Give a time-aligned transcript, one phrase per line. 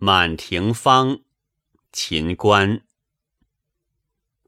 [0.00, 1.22] 满庭芳，
[1.90, 2.82] 秦观。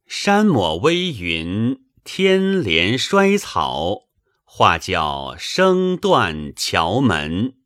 [0.06, 4.02] 山抹微云，天连衰草。
[4.44, 7.56] 画叫声断桥门。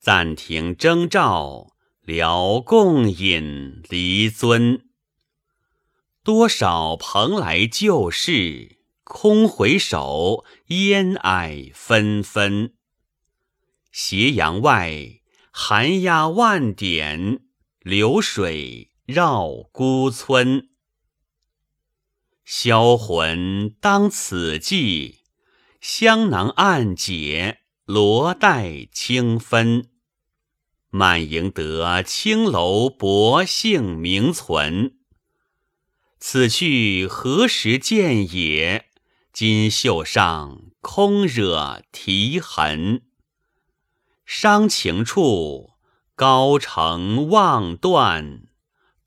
[0.00, 4.88] 暂停征兆，聊共饮离尊。
[6.24, 12.74] 多少蓬莱旧事，空回首，烟霭纷纷。
[13.92, 15.20] 斜阳外。
[15.58, 17.40] 寒鸦万点，
[17.80, 20.68] 流水绕孤村。
[22.44, 25.20] 销魂当此际，
[25.80, 29.88] 香囊暗解，罗带轻分。
[30.90, 34.98] 满盈得青楼薄幸名存。
[36.18, 38.90] 此去何时见也？
[39.32, 43.04] 金袖上空惹啼痕。
[44.26, 45.74] 伤情处，
[46.16, 48.42] 高城望断，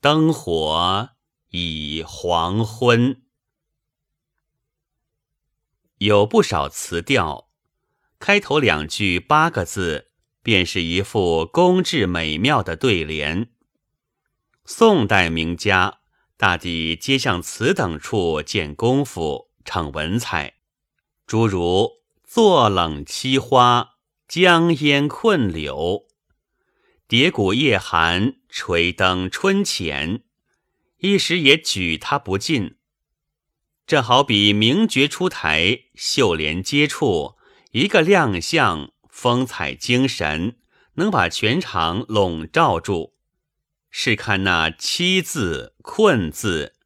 [0.00, 1.10] 灯火
[1.50, 3.20] 已黄昏。
[5.98, 7.50] 有不少词调，
[8.18, 10.10] 开头两句八个字，
[10.42, 13.50] 便是一副工致美妙的对联。
[14.64, 15.98] 宋代名家
[16.38, 20.54] 大抵皆向此等处见功夫，逞文采，
[21.26, 21.90] 诸如
[22.24, 23.89] “坐冷栖花”。
[24.30, 26.06] 江烟困柳，
[27.08, 30.22] 叠谷夜寒，垂灯春浅，
[30.98, 32.76] 一时也举他不尽。
[33.88, 37.34] 这好比名角出台，秀莲接触，
[37.72, 40.58] 一个亮相，风采精神，
[40.94, 43.16] 能把全场笼罩住。
[43.90, 46.76] 试看那栖字、困字、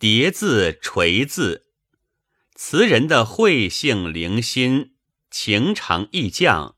[0.00, 1.66] 叠字、垂字，
[2.56, 4.96] 词人的慧性灵心，
[5.30, 6.74] 情长意降。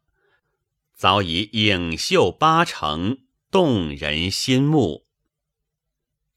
[1.00, 3.20] 早已影秀八成，
[3.50, 5.06] 动人心目。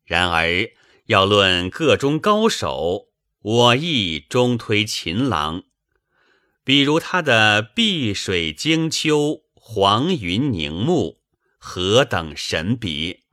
[0.06, 0.70] 然而
[1.08, 3.10] 要论个中高手，
[3.42, 5.64] 我亦终推秦郎。
[6.64, 11.20] 比如他的“碧水惊秋，黄云凝目”，
[11.60, 13.26] 何等神笔！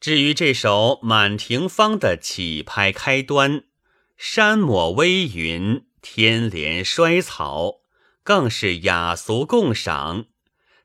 [0.00, 3.64] 至于这首《满庭芳》的起拍开端
[4.16, 7.80] ，“山抹微云，天连衰草”。
[8.22, 10.26] 更是雅俗共赏，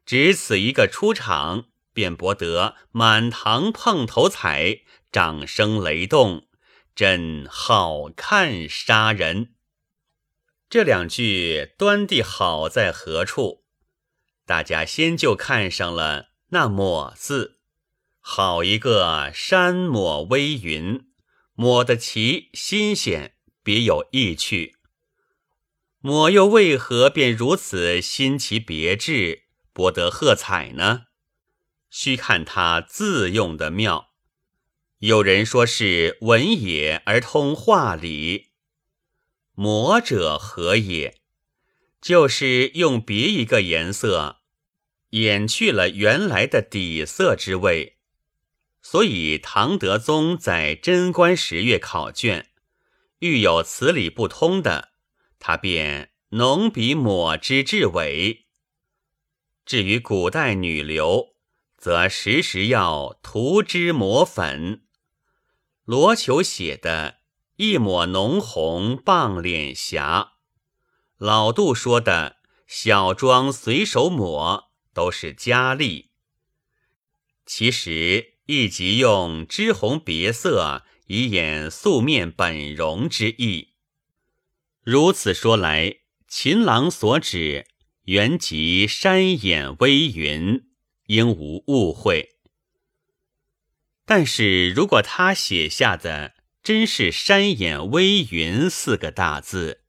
[0.06, 4.82] 只此一个出场，便博得满堂碰头彩，
[5.12, 6.48] 掌声雷动，
[6.96, 9.54] 真好看杀人。
[10.70, 13.64] 这两句端地好在何处？
[14.46, 17.60] 大家先就看上了那“抹”字，
[18.20, 21.10] 好一个山抹微云，
[21.54, 24.77] 抹得其新鲜，别有意趣。
[26.00, 29.44] 抹又为何便如此新奇别致，
[29.74, 31.06] 博得喝彩呢？
[31.90, 34.12] 须看他字用的妙。
[35.00, 38.52] 有人说是文也而通画理，
[39.54, 41.22] 抹者何也？
[42.00, 44.38] 就是用别一个颜色，
[45.10, 47.98] 掩去了原来的底色之味。
[48.82, 52.52] 所以唐德宗在贞观十月考卷，
[53.20, 54.92] 遇有词理不通的。
[55.40, 58.48] 他便浓笔抹之至尾。
[59.66, 61.36] 至于古代女流，
[61.78, 64.84] 则时时要涂脂抹粉。
[65.84, 67.20] 罗球写的
[67.58, 70.34] “一抹浓红傍脸颊”，
[71.18, 72.38] 老杜说的
[72.68, 76.12] “小妆随手抹”，都是佳丽。
[77.46, 83.76] 其实亦即用脂红别色，以掩素面本容之意。
[84.90, 85.98] 如此说来，
[86.30, 87.68] 秦郎所指
[88.04, 90.64] 原即山眼微云，
[91.08, 92.30] 应无误会。
[94.06, 99.82] 但是如果他写下的真是“山眼微云”四个大字，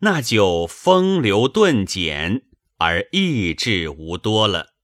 [0.00, 2.42] 那就风流顿减
[2.76, 4.74] 而意志无多了。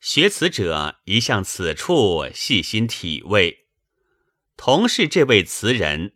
[0.00, 3.68] 学词者一向此处细心体味，
[4.56, 6.14] 同是这位词人。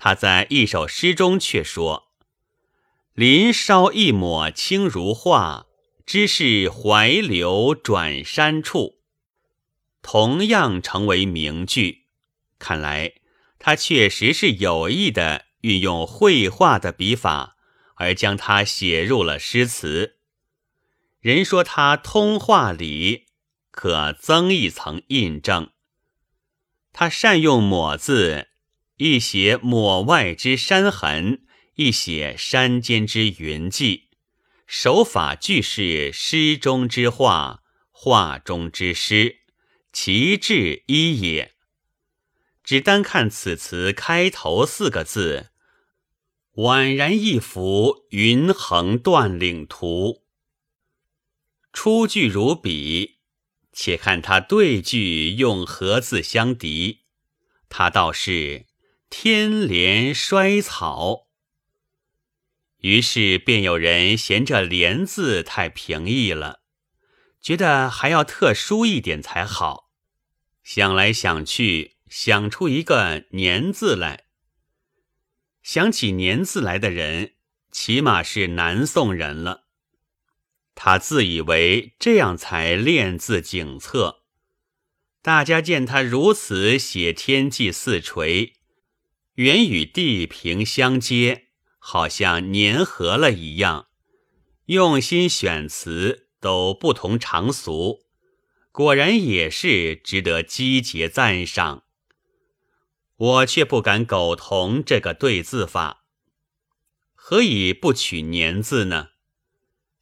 [0.00, 2.12] 他在一首诗中却说
[3.14, 5.66] ：“林梢一抹轻如画，
[6.06, 9.00] 知是怀流转山处。”
[10.00, 12.06] 同样成为名句。
[12.60, 13.14] 看来
[13.58, 17.56] 他确实是有意的运用绘画的笔法，
[17.96, 20.16] 而将它写入了诗词。
[21.20, 23.26] 人说他通画理，
[23.72, 25.70] 可增一层印证。
[26.92, 28.48] 他善用抹字。
[28.98, 31.42] 一写抹外之山痕，
[31.76, 34.08] 一写山间之云迹，
[34.66, 37.62] 手法俱是诗中之画，
[37.92, 39.42] 画中之诗，
[39.92, 41.54] 其志一也。
[42.64, 45.50] 只单看此词开头四个字，
[46.56, 50.24] 宛然一幅云横断岭图。
[51.72, 53.18] 出句如笔，
[53.72, 57.04] 且看他对句用何字相敌，
[57.68, 58.66] 他倒是
[59.10, 61.28] 天连衰草。
[62.78, 66.62] 于是便有人嫌这连字太平易了，
[67.40, 69.90] 觉得还要特殊一点才好。
[70.62, 71.98] 想来想去。
[72.10, 74.24] 想出一个“年”字来，
[75.62, 77.34] 想起“年”字来的人，
[77.70, 79.66] 起码是南宋人了。
[80.74, 84.22] 他自以为这样才练字景策。
[85.20, 88.54] 大家见他如此写天际四垂，
[89.38, 91.46] 原与地平相接，
[91.78, 93.86] 好像粘合了一样，
[94.66, 98.00] 用心选词都不同常俗，
[98.72, 101.84] 果然也是值得积节赞赏。
[103.16, 106.02] 我却不敢苟同这个对字法，
[107.14, 109.10] 何以不取年字呢？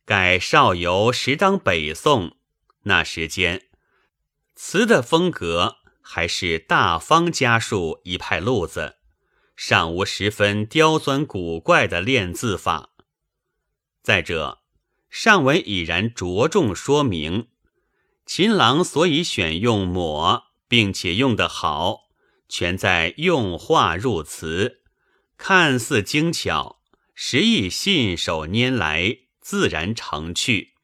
[0.06, 2.38] 改少游时当北宋
[2.84, 3.66] 那时间，
[4.54, 8.95] 词的风格还是大方家术一派路子，
[9.56, 12.90] 尚无十分刁钻古怪的练字法。
[14.02, 14.60] 再者，
[15.10, 17.48] 上文已然着重说明，
[18.24, 22.10] 秦郎所以选用抹，并且用得好。
[22.48, 24.82] 全在用画入词，
[25.36, 26.80] 看似精巧，
[27.12, 30.74] 实亦信手拈来，自然成趣。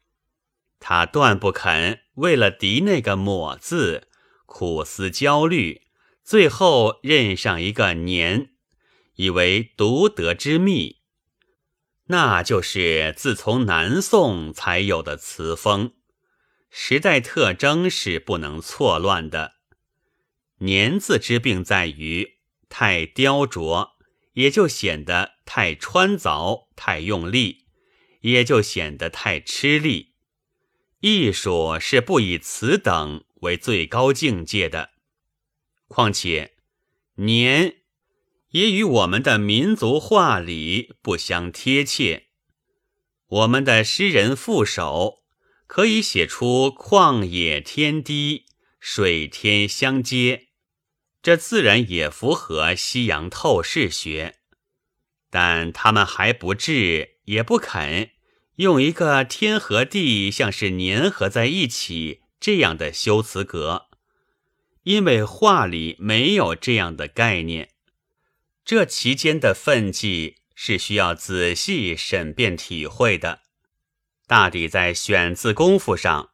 [0.80, 4.08] 他断不肯为了敌那个抹字，
[4.44, 5.82] 苦思焦虑，
[6.24, 8.51] 最后认上一个年，
[9.14, 11.00] 以为独得之秘。
[12.06, 15.94] 那就是自从南宋才有的词风，
[16.70, 19.54] 时代特征是不能错乱的。
[20.58, 22.38] 年字之病在于
[22.68, 23.92] 太雕琢，
[24.34, 27.66] 也就显得太穿凿；太用力，
[28.20, 30.14] 也就显得太吃力。
[31.00, 34.90] 艺术是不以此等为最高境界的。
[35.88, 36.54] 况且
[37.16, 37.81] 年
[38.52, 42.28] 也与我们的民族画里不相贴切。
[43.26, 45.22] 我们的诗人副手
[45.66, 48.44] 可以写出旷野天低、
[48.78, 50.48] 水天相接。
[51.22, 54.36] 这自然也符合西洋透视学，
[55.30, 58.10] 但他们还不至，也不肯
[58.56, 63.86] 用一个天和地像是粘合在一起这样的修辞格，
[64.82, 67.70] 因为画里没有这样的概念。
[68.64, 73.40] 这其间的分际是需要仔细审辨体会的。
[74.26, 76.30] 大抵在选字功夫上，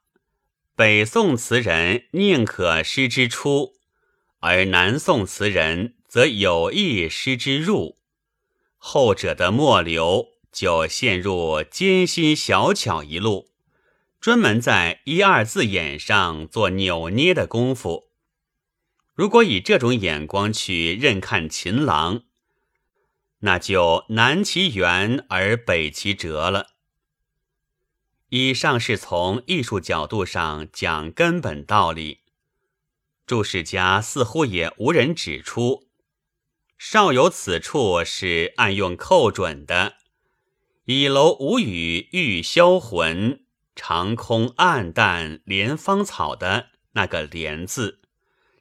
[0.77, 3.75] 北宋词人宁可失之初。
[4.41, 7.99] 而南宋词人则有意失之入，
[8.77, 13.51] 后者的末流就陷入艰辛小巧一路，
[14.21, 18.08] 专门在一二字眼上做扭捏的功夫。
[19.19, 22.23] 如果以这种眼光去认看秦郎，
[23.41, 26.69] 那就南其圆而北其折了。
[28.29, 32.21] 以上是从艺术角度上讲根本道理。
[33.27, 35.89] 注释家似乎也无人指出，
[36.79, 39.97] 少有此处是暗用寇准的。
[40.85, 47.99] 倚楼无语欲销魂，长空暗淡连芳草的那个“连”字，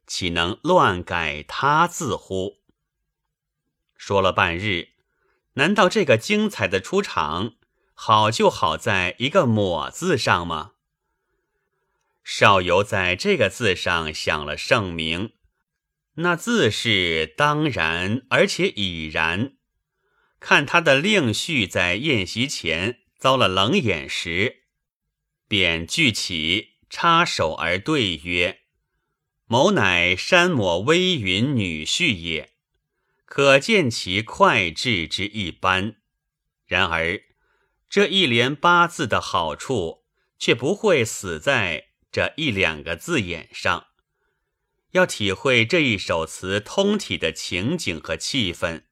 [0.07, 2.57] 岂能乱改他字乎？
[3.95, 4.89] 说了半日，
[5.53, 7.55] 难道这个精彩的出场，
[7.93, 10.71] 好就好在一个“抹”字上吗？
[12.23, 15.33] 少游在这个字上想了盛名，
[16.15, 19.53] 那字是当然，而且已然。
[20.39, 24.63] 看他的令婿在宴席前遭了冷眼时，
[25.47, 28.59] 便聚起插手而对曰
[29.47, 32.53] ：“某乃山抹微云女婿也。”
[33.25, 35.97] 可见其快智之一般。
[36.65, 37.21] 然而
[37.89, 40.05] 这一连八字的好处，
[40.39, 41.87] 却不会死在。
[42.09, 43.87] 这一两个字眼上，
[44.91, 48.85] 要体会这一首词通体的情景和气氛，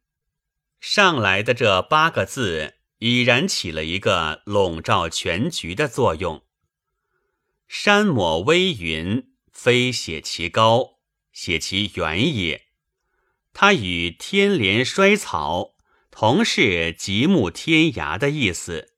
[0.79, 6.43] 上来的这八个字已然起了一个笼罩全局的作用。
[7.67, 10.99] 山抹微云，非写其高，
[11.33, 12.67] 写其远也。
[13.53, 15.75] 它与天连衰草
[16.11, 18.93] 同是极目天涯的意思。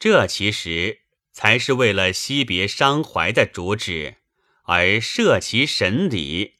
[0.00, 1.02] 这其实。
[1.36, 4.16] 才是为了惜别伤怀的主旨
[4.62, 6.54] 而设其神理。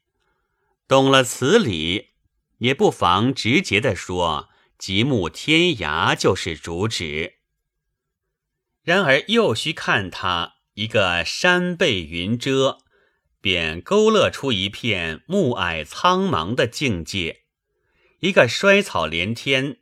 [0.87, 2.11] 懂了此理，
[2.59, 7.37] 也不妨直接的说，极目天涯就是主旨。
[8.83, 12.81] 然而又需看他一个山被云遮，
[13.47, 17.43] 便勾勒出一片暮霭苍茫的境界；
[18.19, 19.77] 一个衰草连天，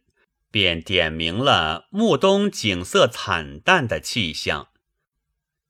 [0.50, 4.68] 便点明了暮冬景色惨淡的气象。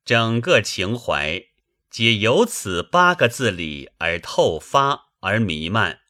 [0.04, 1.44] 整个情怀
[1.88, 6.00] 皆由此八个字里而透发而弥漫。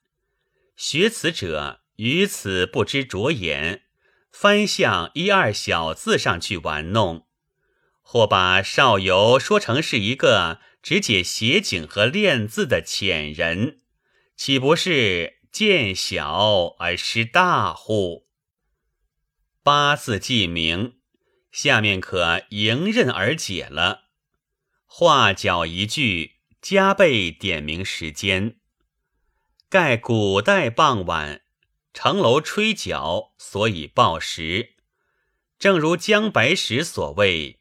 [0.78, 3.82] 学此者于此不知着眼，
[4.32, 7.26] 翻向一二小字上去玩弄，
[8.00, 13.80] 或把少游说成是一个只解写景和练字的浅人，
[14.36, 18.26] 岂不是见小而失大乎？
[19.62, 20.96] 八字记明。
[21.50, 24.08] 下面可迎刃而解了。
[24.84, 28.56] 画角一句，加倍点明时间。
[29.70, 31.40] 盖古代傍晚，
[31.94, 34.74] 城楼吹角，所以报时。
[35.58, 37.60] 正如姜白石所谓：“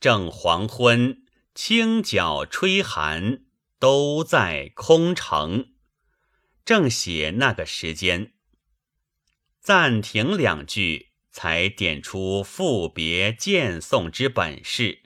[0.00, 1.23] 正黄昏，
[1.54, 3.44] 清角吹寒，
[3.78, 5.72] 都在空城。”
[6.64, 8.34] 正写那个时间。
[9.60, 11.14] 暂停两句。
[11.34, 15.02] 才点出赋别荐送之本事。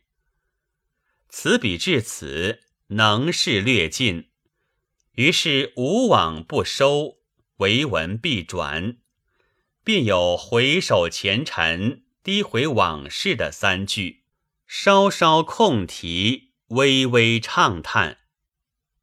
[1.30, 4.28] 此笔至此，能事略尽，
[5.12, 7.20] 于是无往不收，
[7.56, 8.98] 唯文必转，
[9.82, 14.17] 便有回首前尘、低回往事的三句，
[14.70, 18.18] 稍稍空题，微微畅叹。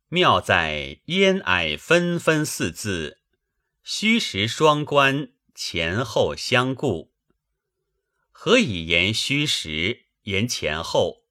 [0.09, 3.17] 妙在烟霭纷纷四字，
[3.81, 7.11] 虚实双关，前后相顾。
[8.31, 11.23] 何以言虚实，言前后？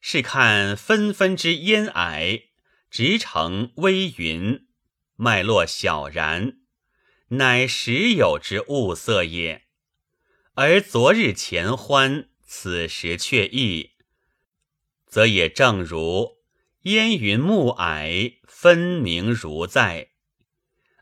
[0.00, 2.44] 是看纷纷之烟霭，
[2.88, 4.68] 直成微云，
[5.16, 6.58] 脉络小然，
[7.30, 9.64] 乃时有之物色也。
[10.54, 13.90] 而昨日前欢，此时却异，
[15.06, 16.38] 则也正如
[16.84, 20.12] 烟云暮霭，分明如在，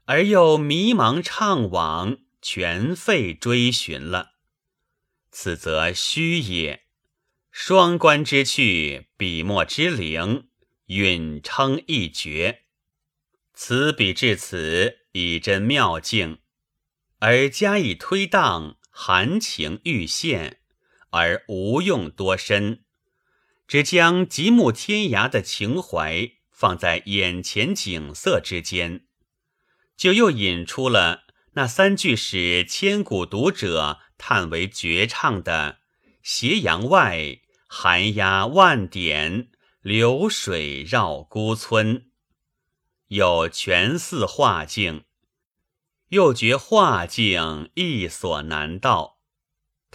[0.06, 4.32] 而又迷茫怅惘，全废追寻了。
[5.30, 6.84] 此则虚也，
[7.52, 10.48] 双关之趣，笔墨之灵，
[10.86, 12.64] 允称一绝。
[13.54, 16.40] 此笔至此，已真妙境，
[17.20, 20.60] 而加以推荡，含情欲现，
[21.10, 22.84] 而无用多深，
[23.66, 29.06] 只将极目天涯的情怀放在眼前景色之间，
[29.96, 34.00] 就又引出了那三句使千古读者。
[34.18, 35.80] 叹为绝唱的
[36.22, 39.50] 斜阳外，寒鸦万点，
[39.82, 42.10] 流水绕孤村。
[43.08, 45.04] 有全似画境，
[46.08, 49.15] 又觉画境亦所难到。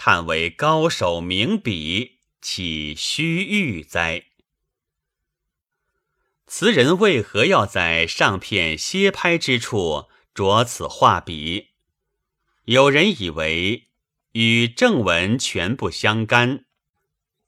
[0.03, 4.25] 叹为高手名笔，岂虚誉哉？
[6.47, 11.73] 词人为何要在上片歇拍之处着此画笔？
[12.65, 13.89] 有人以为。
[14.31, 16.65] 与正文全不相干，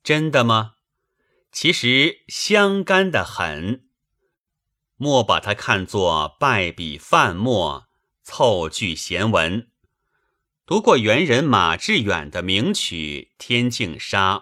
[0.04, 0.76] 真的吗？
[1.52, 3.88] 其实相干的很。
[4.98, 7.88] 莫把它看作败笔泛墨、
[8.22, 9.72] 凑句闲文。
[10.66, 14.36] 读过元人马致远的名曲《天净沙》，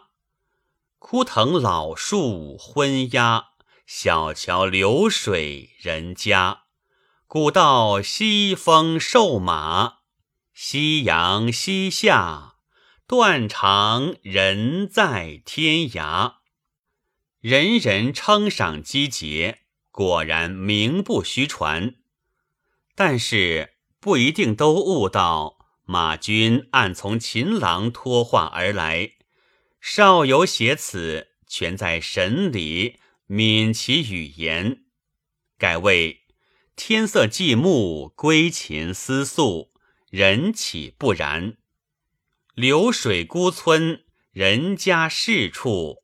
[1.00, 3.46] 枯藤老树昏鸦，
[3.88, 6.66] 小桥流水人家，
[7.26, 9.96] 古道西风瘦马。
[10.54, 12.58] 夕阳西下，
[13.08, 16.36] 断肠人在天涯。
[17.40, 21.96] 人人称赏机节，果然名不虚传。
[22.94, 25.61] 但是不一定都悟到
[25.92, 29.12] 马君暗从秦郎托话而来，
[29.82, 34.86] 少游写此全在神里泯其语言，
[35.58, 36.22] 改为
[36.78, 39.74] 天色寂暮，归秦思宿。
[40.10, 41.58] 人岂不然？
[42.54, 46.04] 流水孤村，人家事处，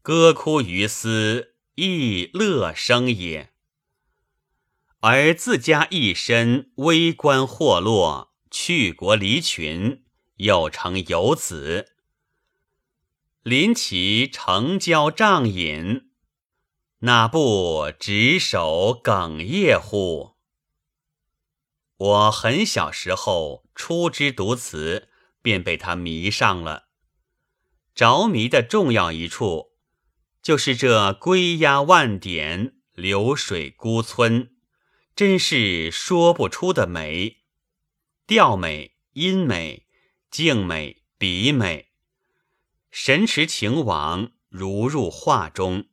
[0.00, 3.50] 歌哭于斯，亦乐生也。
[5.00, 10.04] 而自家一身微官祸落，去国离群，
[10.36, 11.96] 又成游子，
[13.42, 16.10] 临其城郊帐饮，
[17.00, 20.36] 哪不执手哽咽乎？
[21.96, 25.08] 我很小时候初知读词，
[25.42, 26.84] 便被他迷上了。
[27.92, 29.72] 着迷的重要一处，
[30.40, 34.54] 就是这归鸦万点，流水孤村，
[35.16, 37.43] 真是说不出的美，
[38.26, 39.86] 调美、音美、
[40.30, 41.90] 静美、笔美，
[42.90, 45.88] 神驰情往，如入画中。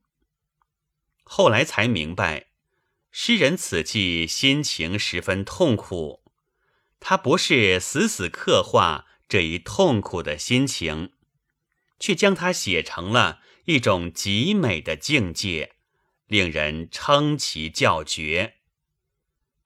[1.24, 2.48] 后来才明白，
[3.12, 6.24] 诗人此际心情十分痛苦，
[7.02, 11.12] 他不是死死刻画这一痛苦的心情。
[12.00, 15.76] 却将它写成了一种极美的境界，
[16.26, 18.56] 令人称其叫绝。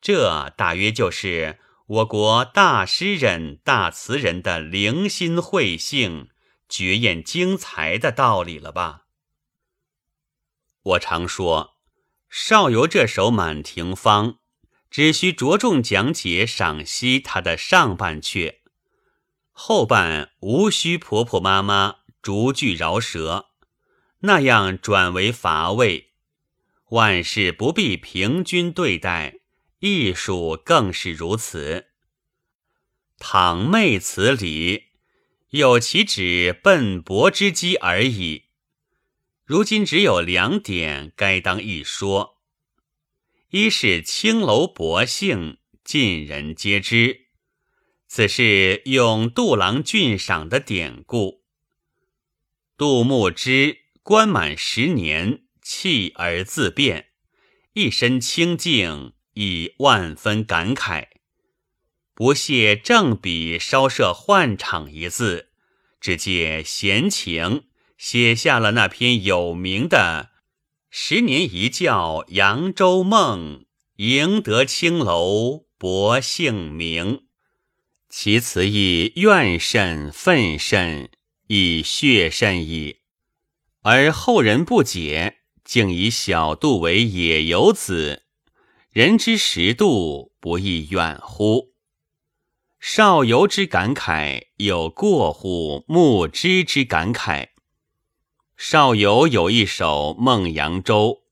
[0.02, 6.30] 这大约就是我国大诗人、大词人的灵心慧性、
[6.68, 9.04] 绝艳精才的道理了吧？
[10.82, 11.76] 我常说，
[12.28, 14.28] 少游这首《满庭芳》，
[14.90, 18.56] 只需着重讲解、赏析它的上半阙，
[19.52, 21.98] 后半无需婆婆妈妈。
[22.24, 23.52] 逐句饶舌，
[24.22, 26.14] 那样转为乏味。
[26.90, 29.42] 万事不必平均对待，
[29.86, 31.90] 艺术更是如此。
[33.20, 34.86] 倘昧此理，
[35.52, 38.46] 有其指笨薄之机而已。
[39.44, 42.42] 如今只有两点该当一说：
[43.52, 47.28] 一是青楼薄幸，尽人皆知，
[48.08, 51.44] 此是用杜郎俊赏的典故。
[52.76, 57.10] 杜牧之官满十年，弃而自便，
[57.74, 61.06] 一身清净，以万分感慨，
[62.14, 65.52] 不屑正笔稍设换场一字，
[66.02, 70.32] 只借闲情写下了那篇有名的
[70.90, 73.60] 《十年一觉扬州梦》，
[73.98, 77.26] 赢得青楼薄幸名。
[78.10, 81.10] 其词意怨甚愤甚。
[81.48, 83.02] 以血甚矣，
[83.84, 88.25] 而后人不解，竟以小杜为野游子，
[88.96, 91.74] 人之识度不亦远乎？
[92.80, 97.50] 少游之感慨有过乎牧之之感慨。
[98.56, 101.24] 少游有一首《梦扬州》，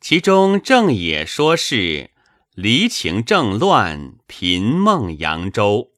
[0.00, 2.12] 其中正也说是
[2.54, 5.90] 离情正乱，频梦扬州，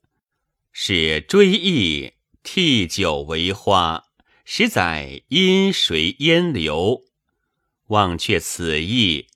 [0.73, 2.15] 是追忆。
[2.43, 4.05] 替酒为花，
[4.47, 7.03] 实载因水烟流。
[7.89, 9.27] 忘却此意，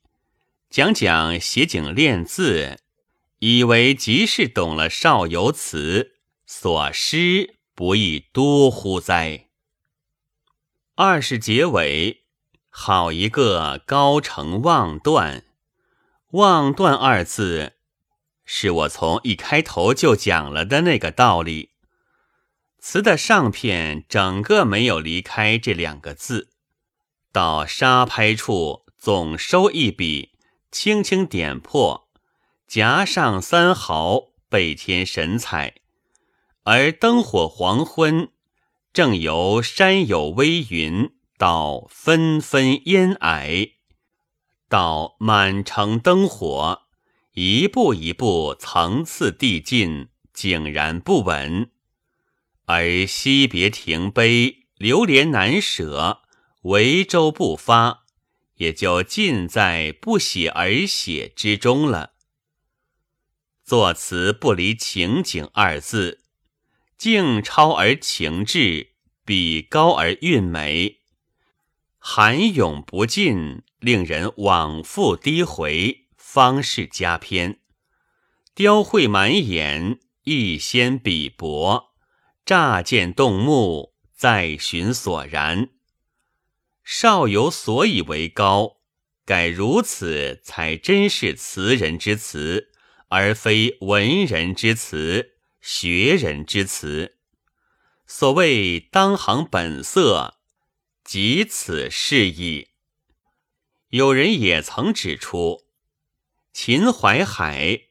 [0.71, 2.79] 讲讲写景练字，
[3.39, 9.47] 以为即是懂了少游词，所失不亦多乎哉？
[10.95, 12.25] 二是结尾，
[12.69, 15.45] 好一个高成望断。
[16.33, 17.73] 望断二字，
[18.45, 21.71] 是我从一开头就讲了的那个道理。
[22.79, 26.51] 词的上片整个没有离开这两个字，
[27.33, 30.33] 到沙拍处总收一笔，
[30.71, 32.09] 轻轻点破，
[32.67, 35.77] 夹上三毫，倍添神采。
[36.65, 38.31] 而灯火黄昏，
[38.93, 43.73] 正由山有微云到纷纷烟霭，
[44.69, 46.83] 到满城灯火，
[47.33, 51.71] 一步一步层次递进，井然不稳。
[52.67, 56.21] 而惜别停悲，流连难舍，
[56.63, 58.05] 维舟不发，
[58.59, 62.13] 也就尽在不写而写之中了。
[63.65, 66.23] 作词不离情景二字，
[66.97, 68.93] 静超而情致，
[69.25, 71.01] 笔高而韵美，
[71.99, 77.61] 含咏不尽，令人往复低回，方是佳篇。
[78.55, 81.95] 雕绘满眼，一先笔薄。
[82.45, 85.69] 乍见动目，再寻所然。
[86.91, 88.79] 少有所以为高，
[89.27, 92.73] 盖如此才真是词人之词，
[93.09, 97.19] 而非文人之词、学人之词。
[98.07, 100.39] 所谓当行本色，
[101.05, 102.69] 即此是矣。
[103.91, 105.67] 有人也曾指出，
[106.55, 107.83] 秦淮海，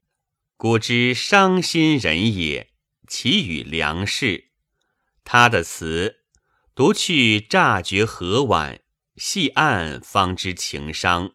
[0.55, 2.71] 古之伤心人也，
[3.07, 4.49] 其与良士。
[5.23, 6.21] 他的词，
[6.73, 8.81] 读去乍觉和婉，
[9.17, 11.33] 细按方知情伤，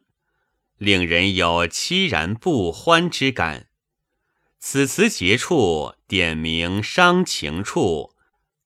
[0.78, 3.68] 令人有凄然不欢之感。
[4.60, 8.14] 此词结处点明伤情处，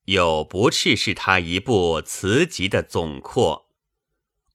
[0.05, 3.71] 又不啻是他一部词集的总括。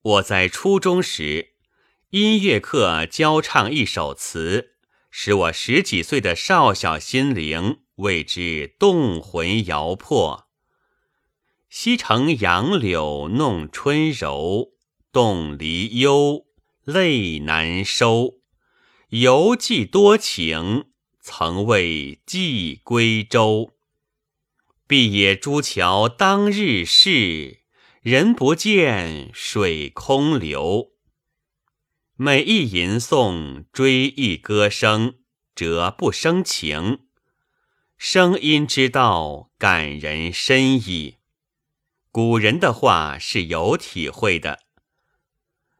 [0.03, 1.53] 我在初中时，
[2.11, 4.75] 音乐课教唱一首词，
[5.09, 10.50] 使我十几岁的少小心灵为之动魂摇魄。
[11.73, 14.73] 西城杨柳弄春柔，
[15.09, 16.45] 动离忧，
[16.83, 18.41] 泪难收。
[19.07, 20.87] 犹记多情，
[21.21, 23.71] 曾为寄归舟。
[24.85, 27.61] 碧野朱桥当日事，
[28.01, 30.91] 人不见，水空流。
[32.17, 35.15] 每一吟诵，追忆歌声，
[35.55, 37.05] 折不生情。
[37.97, 41.20] 声音之道，感人深矣。
[42.11, 44.59] 古人的话是有体会的，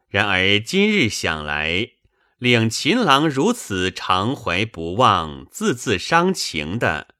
[0.07, 1.89] 然而今日想来。
[2.37, 7.13] 令秦郎如此常怀不忘、字字伤情的，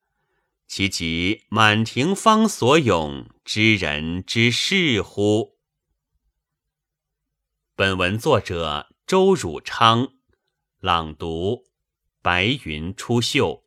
[0.66, 5.58] 其即满庭芳所咏知人之事乎？
[7.76, 10.08] 本文作者周汝昌，
[10.80, 11.66] 朗读：
[12.24, 13.66] 白云出岫。